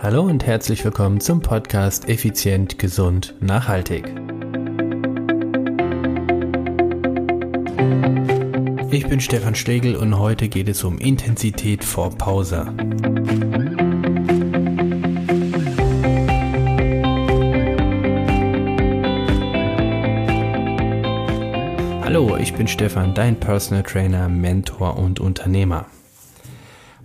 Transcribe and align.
Hallo 0.00 0.22
und 0.22 0.46
herzlich 0.46 0.84
willkommen 0.84 1.18
zum 1.20 1.40
Podcast 1.40 2.08
Effizient, 2.08 2.78
Gesund, 2.78 3.34
Nachhaltig. 3.40 4.04
Ich 8.92 9.08
bin 9.08 9.20
Stefan 9.20 9.56
Stegel 9.56 9.96
und 9.96 10.16
heute 10.16 10.48
geht 10.48 10.68
es 10.68 10.84
um 10.84 10.98
Intensität 10.98 11.82
vor 11.82 12.10
Pause. 12.10 12.72
Hallo, 22.04 22.36
ich 22.36 22.54
bin 22.54 22.68
Stefan, 22.68 23.14
dein 23.14 23.40
Personal 23.40 23.82
Trainer, 23.82 24.28
Mentor 24.28 24.96
und 24.96 25.18
Unternehmer. 25.18 25.86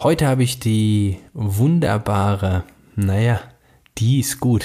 Heute 0.03 0.27
habe 0.27 0.43
ich 0.43 0.59
die 0.59 1.17
wunderbare, 1.33 2.65
naja, 2.95 3.39
die 3.97 4.19
ist 4.19 4.39
gut, 4.39 4.63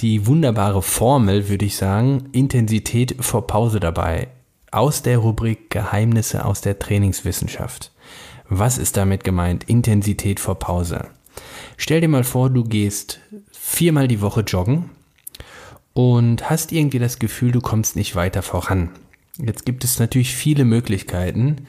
die 0.00 0.26
wunderbare 0.26 0.82
Formel, 0.82 1.48
würde 1.48 1.64
ich 1.64 1.76
sagen, 1.76 2.28
Intensität 2.32 3.16
vor 3.20 3.46
Pause 3.46 3.80
dabei, 3.80 4.28
aus 4.70 5.02
der 5.02 5.18
Rubrik 5.18 5.70
Geheimnisse 5.70 6.44
aus 6.44 6.60
der 6.60 6.78
Trainingswissenschaft. 6.78 7.92
Was 8.48 8.78
ist 8.78 8.96
damit 8.96 9.24
gemeint? 9.24 9.64
Intensität 9.64 10.38
vor 10.38 10.58
Pause. 10.58 11.08
Stell 11.76 12.00
dir 12.00 12.08
mal 12.08 12.24
vor, 12.24 12.50
du 12.50 12.64
gehst 12.64 13.20
viermal 13.50 14.08
die 14.08 14.20
Woche 14.20 14.42
joggen 14.42 14.90
und 15.92 16.48
hast 16.48 16.72
irgendwie 16.72 16.98
das 16.98 17.18
Gefühl, 17.18 17.52
du 17.52 17.60
kommst 17.60 17.96
nicht 17.96 18.14
weiter 18.14 18.42
voran. 18.42 18.90
Jetzt 19.38 19.66
gibt 19.66 19.84
es 19.84 19.98
natürlich 19.98 20.34
viele 20.34 20.64
Möglichkeiten. 20.64 21.66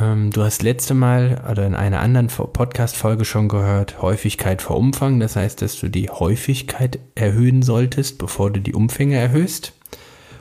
Ähm, 0.00 0.30
du 0.30 0.42
hast 0.42 0.62
letzte 0.62 0.94
Mal 0.94 1.44
oder 1.50 1.66
in 1.66 1.74
einer 1.74 2.00
anderen 2.00 2.28
Podcast-Folge 2.28 3.24
schon 3.24 3.48
gehört, 3.48 4.00
Häufigkeit 4.00 4.62
vor 4.62 4.76
Umfang. 4.76 5.20
Das 5.20 5.36
heißt, 5.36 5.60
dass 5.62 5.78
du 5.78 5.88
die 5.88 6.08
Häufigkeit 6.08 6.98
erhöhen 7.14 7.62
solltest, 7.62 8.18
bevor 8.18 8.50
du 8.50 8.60
die 8.60 8.74
Umfänge 8.74 9.16
erhöhst. 9.16 9.72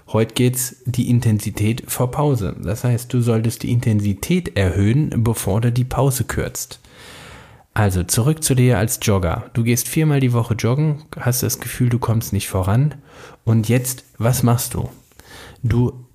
Heute 0.08 0.34
geht 0.34 0.56
es 0.56 0.78
die 0.86 1.10
Intensität 1.10 1.84
vor 1.88 2.10
Pause. 2.10 2.56
Das 2.64 2.84
heißt, 2.84 3.14
du 3.14 3.22
solltest 3.22 3.64
die 3.64 3.72
Intensität 3.72 4.58
erhöhen, 4.58 5.24
bevor 5.24 5.62
du 5.62 5.72
die 5.72 5.84
Pause 5.84 6.24
kürzt. 6.24 6.80
Also 7.74 8.04
zurück 8.04 8.44
zu 8.44 8.56
dir 8.56 8.80
als 8.80 9.00
Jogger. 9.02 9.52
Du 9.54 9.64
gehst 9.64 9.88
viermal 9.88 10.20
die 10.20 10.34
Woche 10.34 10.56
joggen, 10.56 11.04
hast 11.20 11.44
das 11.44 11.60
Gefühl, 11.60 11.90
du 11.90 12.00
kommst 12.00 12.34
nicht 12.34 12.50
voran. 12.50 12.96
Und 13.44 13.70
jetzt, 13.70 14.04
was 14.18 14.42
machst 14.42 14.74
du? 14.74 14.90
Du 15.62 16.06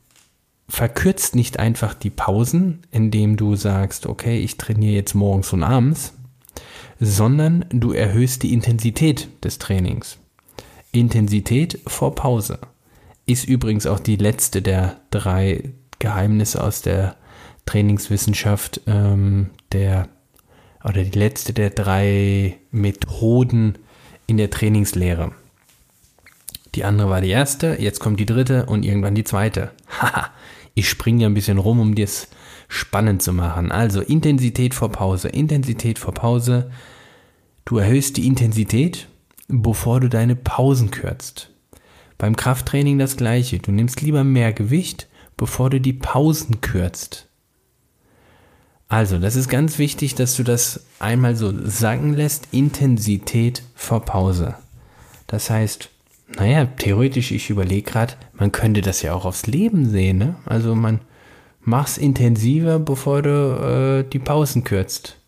verkürzt 0.69 1.35
nicht 1.35 1.59
einfach 1.59 1.95
die 1.95 2.11
Pausen, 2.11 2.83
indem 2.91 3.37
du 3.37 3.57
sagst, 3.57 4.07
okay, 4.07 4.39
ich 4.39 4.57
trainiere 4.57 4.95
jetzt 4.95 5.15
morgens 5.15 5.53
und 5.53 5.63
abends, 5.63 6.15
sondern 7.01 7.67
du 7.71 7.93
erhöhst 7.93 8.43
die 8.43 8.53
Intensität 8.53 9.29
des 9.45 9.59
Trainings. 9.59 10.19
Intensität 10.93 11.81
vor 11.87 12.15
Pause 12.15 12.59
ist 13.27 13.45
übrigens 13.47 13.87
auch 13.87 14.01
die 14.01 14.17
letzte 14.17 14.63
der 14.63 15.01
drei 15.11 15.73
Geheimnisse 15.99 16.63
aus 16.63 16.83
der 16.83 17.17
Trainingswissenschaft, 17.67 18.83
ähm, 18.87 19.51
der 19.73 20.09
oder 20.85 21.03
die 21.03 21.19
letzte 21.19 21.55
der 21.55 21.71
drei 21.71 22.59
Methoden 22.71 23.79
in 24.27 24.37
der 24.37 24.51
Trainingslehre. 24.51 25.33
Die 26.75 26.85
andere 26.85 27.09
war 27.09 27.21
die 27.21 27.31
erste, 27.31 27.77
jetzt 27.81 28.01
kommt 28.01 28.19
die 28.19 28.27
dritte 28.27 28.67
und 28.67 28.85
irgendwann 28.85 29.15
die 29.15 29.25
zweite. 29.25 29.71
Haha, 30.01 30.31
ich 30.75 30.89
springe 30.89 31.23
ja 31.23 31.29
ein 31.29 31.35
bisschen 31.35 31.59
rum, 31.59 31.79
um 31.79 31.95
dir 31.95 32.05
es 32.05 32.29
spannend 32.69 33.23
zu 33.23 33.33
machen. 33.33 33.71
Also 33.71 34.01
Intensität 34.01 34.75
vor 34.75 34.91
Pause, 34.91 35.29
Intensität 35.29 35.99
vor 35.99 36.15
Pause. 36.15 36.71
Du 37.65 37.79
erhöhst 37.79 38.17
die 38.17 38.27
Intensität, 38.27 39.09
bevor 39.49 40.01
du 40.01 40.09
deine 40.09 40.35
Pausen 40.35 40.91
kürzt. 40.91 41.51
Beim 42.19 42.37
Krafttraining 42.37 42.99
das 42.99 43.17
gleiche. 43.17 43.59
Du 43.59 43.71
nimmst 43.71 44.01
lieber 44.01 44.25
mehr 44.25 44.53
Gewicht, 44.53 45.09
bevor 45.37 45.71
du 45.71 45.81
die 45.81 45.93
Pausen 45.93 46.61
kürzt. 46.61 47.29
Also, 48.89 49.19
das 49.19 49.35
ist 49.35 49.49
ganz 49.49 49.79
wichtig, 49.79 50.15
dass 50.15 50.37
du 50.37 50.43
das 50.43 50.87
einmal 50.99 51.37
so 51.37 51.53
sagen 51.67 52.15
lässt. 52.15 52.49
Intensität 52.53 53.63
vor 53.75 54.05
Pause. 54.05 54.57
Das 55.27 55.51
heißt, 55.51 55.91
naja, 56.27 56.67
theoretisch, 56.67 57.31
ich 57.33 57.51
überlege 57.51 57.91
gerade, 57.91 58.15
man 58.33 58.53
könnte 58.53 58.81
das 58.81 59.03
ja 59.03 59.15
auch 59.15 59.25
aufs 59.25 59.47
Leben 59.47 59.89
sehen, 59.89 60.19
ne? 60.19 60.37
Also 60.47 60.75
man 60.75 61.01
mach's 61.61 61.99
intensiver, 61.99 62.79
bevor 62.79 63.23
du 63.23 64.05
äh, 64.05 64.11
die 64.11 64.19
Pausen 64.19 64.65
kürzt. 64.65 65.19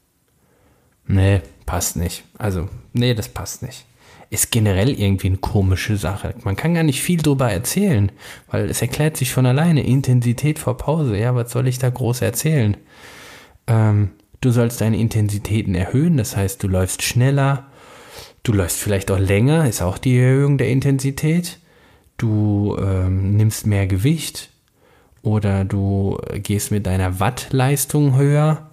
Nee, 1.06 1.40
passt 1.66 1.96
nicht. 1.96 2.24
Also, 2.38 2.68
nee, 2.92 3.14
das 3.14 3.28
passt 3.28 3.62
nicht. 3.62 3.86
Ist 4.28 4.50
generell 4.50 4.90
irgendwie 4.90 5.28
eine 5.28 5.36
komische 5.36 5.96
Sache. 5.96 6.34
Man 6.42 6.56
kann 6.56 6.74
gar 6.74 6.82
nicht 6.82 7.00
viel 7.00 7.22
drüber 7.22 7.50
erzählen, 7.50 8.10
weil 8.50 8.68
es 8.68 8.82
erklärt 8.82 9.16
sich 9.16 9.32
von 9.32 9.46
alleine. 9.46 9.86
Intensität 9.86 10.58
vor 10.58 10.76
Pause. 10.76 11.16
Ja, 11.16 11.34
was 11.36 11.52
soll 11.52 11.68
ich 11.68 11.78
da 11.78 11.90
groß 11.90 12.22
erzählen? 12.22 12.76
Ähm, 13.68 14.10
du 14.40 14.50
sollst 14.50 14.80
deine 14.80 14.98
Intensitäten 14.98 15.76
erhöhen, 15.76 16.16
das 16.16 16.36
heißt, 16.36 16.62
du 16.62 16.68
läufst 16.68 17.02
schneller, 17.02 17.66
Du 18.42 18.52
läufst 18.52 18.78
vielleicht 18.78 19.10
auch 19.10 19.18
länger, 19.18 19.68
ist 19.68 19.82
auch 19.82 19.98
die 19.98 20.18
Erhöhung 20.18 20.58
der 20.58 20.68
Intensität. 20.68 21.58
Du 22.16 22.76
ähm, 22.78 23.36
nimmst 23.36 23.66
mehr 23.66 23.86
Gewicht 23.86 24.50
oder 25.22 25.64
du 25.64 26.18
gehst 26.34 26.70
mit 26.70 26.86
deiner 26.86 27.20
Wattleistung 27.20 28.16
höher, 28.16 28.70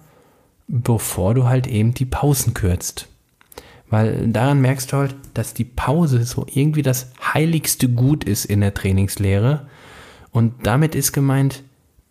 bevor 0.68 1.34
du 1.34 1.46
halt 1.46 1.66
eben 1.66 1.92
die 1.92 2.06
Pausen 2.06 2.54
kürzt. 2.54 3.08
Weil 3.90 4.28
daran 4.28 4.60
merkst 4.60 4.92
du 4.92 4.96
halt, 4.96 5.14
dass 5.34 5.54
die 5.54 5.64
Pause 5.64 6.24
so 6.24 6.46
irgendwie 6.52 6.82
das 6.82 7.12
heiligste 7.34 7.88
Gut 7.88 8.24
ist 8.24 8.44
in 8.44 8.60
der 8.60 8.74
Trainingslehre. 8.74 9.66
Und 10.30 10.66
damit 10.66 10.94
ist 10.94 11.12
gemeint, 11.12 11.62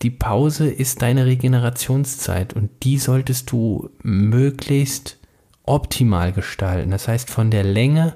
die 0.02 0.10
Pause 0.10 0.70
ist 0.70 1.02
deine 1.02 1.26
Regenerationszeit 1.26 2.54
und 2.54 2.70
die 2.84 2.98
solltest 2.98 3.52
du 3.52 3.90
möglichst 4.02 5.18
optimal 5.66 6.32
gestalten. 6.32 6.92
Das 6.92 7.08
heißt 7.08 7.30
von 7.30 7.52
der 7.52 7.64
Länge 7.64 8.16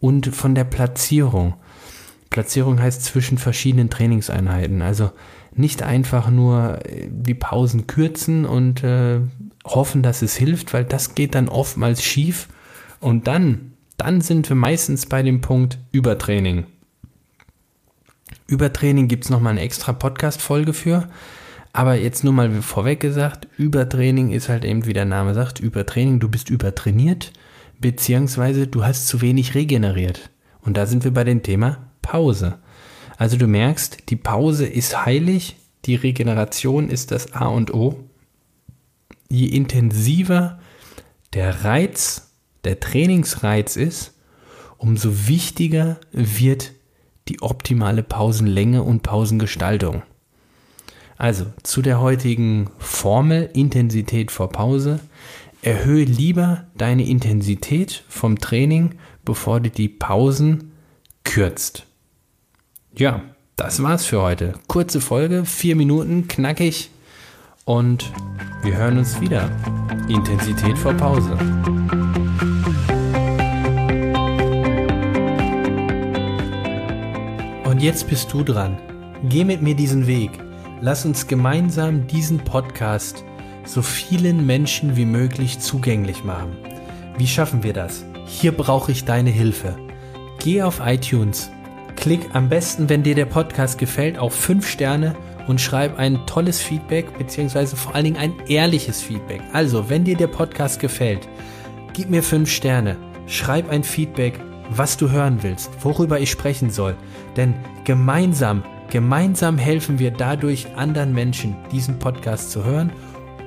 und 0.00 0.34
von 0.34 0.54
der 0.54 0.64
Platzierung. 0.64 1.54
Platzierung 2.30 2.80
heißt 2.80 3.04
zwischen 3.04 3.38
verschiedenen 3.38 3.90
Trainingseinheiten. 3.90 4.82
Also 4.82 5.10
nicht 5.54 5.82
einfach 5.82 6.30
nur 6.30 6.84
äh, 6.84 7.08
die 7.10 7.34
Pausen 7.34 7.86
kürzen 7.86 8.44
und 8.44 8.84
äh, 8.84 9.20
hoffen, 9.64 10.02
dass 10.02 10.22
es 10.22 10.36
hilft, 10.36 10.72
weil 10.72 10.84
das 10.84 11.14
geht 11.14 11.34
dann 11.34 11.48
oftmals 11.48 12.02
schief. 12.02 12.48
Und 13.00 13.26
dann, 13.26 13.72
dann 13.96 14.20
sind 14.20 14.48
wir 14.48 14.56
meistens 14.56 15.06
bei 15.06 15.22
dem 15.22 15.40
Punkt 15.40 15.78
Übertraining. 15.92 16.66
Übertraining 18.46 19.08
gibt 19.08 19.24
es 19.24 19.30
nochmal 19.30 19.52
eine 19.52 19.60
extra 19.60 19.92
Podcast-Folge 19.92 20.72
für. 20.72 21.08
Aber 21.78 21.94
jetzt 21.94 22.24
nur 22.24 22.32
mal 22.32 22.50
vorweg 22.60 22.98
gesagt, 22.98 23.46
Übertraining 23.56 24.32
ist 24.32 24.48
halt 24.48 24.64
eben, 24.64 24.84
wie 24.86 24.94
der 24.94 25.04
Name 25.04 25.32
sagt, 25.32 25.60
Übertraining, 25.60 26.18
du 26.18 26.28
bist 26.28 26.50
übertrainiert, 26.50 27.32
beziehungsweise 27.78 28.66
du 28.66 28.84
hast 28.84 29.06
zu 29.06 29.20
wenig 29.20 29.54
regeneriert. 29.54 30.30
Und 30.60 30.76
da 30.76 30.86
sind 30.86 31.04
wir 31.04 31.12
bei 31.12 31.22
dem 31.22 31.44
Thema 31.44 31.86
Pause. 32.02 32.58
Also 33.16 33.36
du 33.36 33.46
merkst, 33.46 34.10
die 34.10 34.16
Pause 34.16 34.66
ist 34.66 35.06
heilig, 35.06 35.54
die 35.84 35.94
Regeneration 35.94 36.90
ist 36.90 37.12
das 37.12 37.32
A 37.32 37.46
und 37.46 37.72
O. 37.72 38.08
Je 39.28 39.46
intensiver 39.46 40.58
der 41.32 41.62
Reiz, 41.62 42.32
der 42.64 42.80
Trainingsreiz 42.80 43.76
ist, 43.76 44.14
umso 44.78 45.28
wichtiger 45.28 46.00
wird 46.10 46.72
die 47.28 47.40
optimale 47.40 48.02
Pausenlänge 48.02 48.82
und 48.82 49.04
Pausengestaltung. 49.04 50.02
Also 51.18 51.46
zu 51.64 51.82
der 51.82 52.00
heutigen 52.00 52.70
Formel 52.78 53.50
Intensität 53.52 54.30
vor 54.30 54.50
Pause. 54.50 55.00
Erhöhe 55.62 56.04
lieber 56.04 56.64
deine 56.76 57.04
Intensität 57.04 58.04
vom 58.08 58.38
Training, 58.38 58.94
bevor 59.24 59.58
du 59.58 59.68
die 59.68 59.88
Pausen 59.88 60.70
kürzt. 61.24 61.86
Ja, 62.96 63.22
das 63.56 63.82
war's 63.82 64.06
für 64.06 64.22
heute. 64.22 64.54
Kurze 64.68 65.00
Folge, 65.00 65.44
vier 65.44 65.74
Minuten, 65.74 66.28
knackig. 66.28 66.90
Und 67.64 68.12
wir 68.62 68.76
hören 68.76 68.98
uns 68.98 69.20
wieder. 69.20 69.50
Intensität 70.08 70.78
vor 70.78 70.94
Pause. 70.94 71.36
Und 77.64 77.82
jetzt 77.82 78.08
bist 78.08 78.32
du 78.32 78.44
dran. 78.44 78.78
Geh 79.24 79.44
mit 79.44 79.62
mir 79.62 79.74
diesen 79.74 80.06
Weg. 80.06 80.30
Lass 80.80 81.04
uns 81.04 81.26
gemeinsam 81.26 82.06
diesen 82.06 82.38
Podcast 82.38 83.24
so 83.64 83.82
vielen 83.82 84.46
Menschen 84.46 84.96
wie 84.96 85.04
möglich 85.04 85.58
zugänglich 85.58 86.22
machen. 86.22 86.56
Wie 87.16 87.26
schaffen 87.26 87.64
wir 87.64 87.72
das? 87.72 88.04
Hier 88.26 88.52
brauche 88.52 88.92
ich 88.92 89.04
deine 89.04 89.30
Hilfe. 89.30 89.76
Geh 90.38 90.62
auf 90.62 90.80
iTunes, 90.84 91.50
klick 91.96 92.20
am 92.32 92.48
besten, 92.48 92.88
wenn 92.88 93.02
dir 93.02 93.16
der 93.16 93.24
Podcast 93.24 93.76
gefällt, 93.76 94.18
auf 94.18 94.32
5 94.32 94.68
Sterne 94.68 95.16
und 95.48 95.60
schreib 95.60 95.98
ein 95.98 96.24
tolles 96.26 96.60
Feedback, 96.60 97.18
beziehungsweise 97.18 97.74
vor 97.74 97.96
allen 97.96 98.04
Dingen 98.04 98.16
ein 98.16 98.34
ehrliches 98.46 99.02
Feedback. 99.02 99.40
Also, 99.52 99.90
wenn 99.90 100.04
dir 100.04 100.16
der 100.16 100.28
Podcast 100.28 100.78
gefällt, 100.78 101.28
gib 101.92 102.08
mir 102.08 102.22
5 102.22 102.48
Sterne. 102.48 102.96
schreib 103.26 103.68
ein 103.68 103.82
Feedback, 103.82 104.40
was 104.70 104.96
du 104.96 105.10
hören 105.10 105.42
willst, 105.42 105.70
worüber 105.82 106.20
ich 106.20 106.30
sprechen 106.30 106.70
soll. 106.70 106.96
Denn 107.36 107.54
gemeinsam, 107.84 108.62
gemeinsam 108.90 109.58
helfen 109.58 109.98
wir 109.98 110.10
dadurch 110.10 110.66
anderen 110.76 111.12
Menschen, 111.12 111.56
diesen 111.72 111.98
Podcast 111.98 112.50
zu 112.50 112.64
hören. 112.64 112.92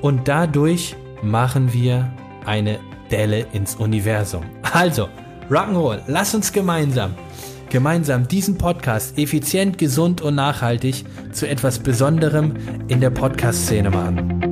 Und 0.01 0.27
dadurch 0.27 0.95
machen 1.21 1.73
wir 1.73 2.11
eine 2.45 2.79
Delle 3.11 3.45
ins 3.53 3.75
Universum. 3.75 4.43
Also, 4.73 5.09
Rock'n'Roll, 5.49 5.99
lass 6.07 6.33
uns 6.33 6.51
gemeinsam, 6.51 7.13
gemeinsam 7.69 8.27
diesen 8.27 8.57
Podcast 8.57 9.17
effizient, 9.17 9.77
gesund 9.77 10.21
und 10.21 10.35
nachhaltig 10.35 11.05
zu 11.33 11.47
etwas 11.47 11.79
Besonderem 11.79 12.53
in 12.87 13.01
der 13.01 13.09
Podcast-Szene 13.09 13.89
machen. 13.89 14.50